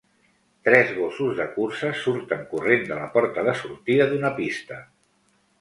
Tres 0.67 0.93
gossos 0.99 1.35
de 1.41 1.45
curses 1.57 2.01
surten 2.05 2.43
corrent 2.55 2.89
de 2.89 2.99
la 3.03 3.13
porta 3.19 3.45
de 3.51 3.55
sortida 3.63 4.09
d'una 4.15 4.37
pista. 4.43 4.83